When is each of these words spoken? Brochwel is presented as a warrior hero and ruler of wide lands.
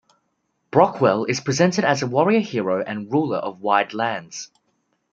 Brochwel 0.71 1.29
is 1.29 1.41
presented 1.41 1.85
as 1.85 2.01
a 2.01 2.07
warrior 2.07 2.39
hero 2.39 2.83
and 2.83 3.11
ruler 3.11 3.37
of 3.37 3.61
wide 3.61 3.93
lands. 3.93 4.49